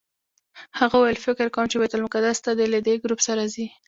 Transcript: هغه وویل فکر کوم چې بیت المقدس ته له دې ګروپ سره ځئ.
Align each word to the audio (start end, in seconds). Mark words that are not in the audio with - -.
هغه 0.79 0.95
وویل 0.97 1.19
فکر 1.25 1.45
کوم 1.55 1.65
چې 1.71 1.75
بیت 1.81 1.93
المقدس 1.95 2.37
ته 2.45 2.51
له 2.73 2.79
دې 2.85 2.93
ګروپ 3.03 3.19
سره 3.27 3.43
ځئ. 3.53 3.65